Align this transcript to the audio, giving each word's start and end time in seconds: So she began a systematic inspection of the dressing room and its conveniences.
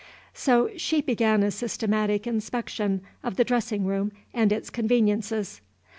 So 0.33 0.71
she 0.77 0.99
began 0.99 1.43
a 1.43 1.51
systematic 1.51 2.25
inspection 2.25 3.01
of 3.23 3.35
the 3.35 3.43
dressing 3.43 3.85
room 3.85 4.11
and 4.33 4.51
its 4.51 4.71
conveniences. 4.71 5.61